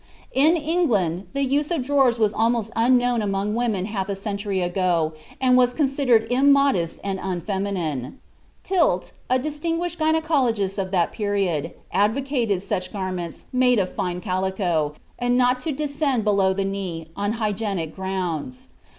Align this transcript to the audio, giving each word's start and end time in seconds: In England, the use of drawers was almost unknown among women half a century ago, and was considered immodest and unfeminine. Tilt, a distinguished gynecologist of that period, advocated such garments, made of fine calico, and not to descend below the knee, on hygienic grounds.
In 0.33 0.57
England, 0.57 1.27
the 1.33 1.43
use 1.43 1.69
of 1.69 1.83
drawers 1.83 2.17
was 2.17 2.33
almost 2.33 2.71
unknown 2.75 3.21
among 3.21 3.53
women 3.53 3.85
half 3.85 4.09
a 4.09 4.15
century 4.15 4.59
ago, 4.59 5.13
and 5.39 5.55
was 5.55 5.75
considered 5.75 6.25
immodest 6.31 6.99
and 7.03 7.19
unfeminine. 7.21 8.17
Tilt, 8.63 9.11
a 9.29 9.37
distinguished 9.37 9.99
gynecologist 9.99 10.79
of 10.79 10.89
that 10.89 11.11
period, 11.11 11.75
advocated 11.91 12.63
such 12.63 12.91
garments, 12.91 13.45
made 13.53 13.77
of 13.77 13.93
fine 13.93 14.21
calico, 14.21 14.95
and 15.19 15.37
not 15.37 15.59
to 15.59 15.71
descend 15.71 16.23
below 16.23 16.51
the 16.51 16.65
knee, 16.65 17.05
on 17.15 17.33
hygienic 17.33 17.95
grounds. 17.95 18.69